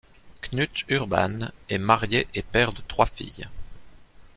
Knut 0.41 0.83
Urban 0.89 1.51
est 1.69 1.77
marié 1.77 2.27
et 2.33 2.41
père 2.41 2.73
de 2.73 2.81
trois 2.87 3.05
filles. 3.05 3.47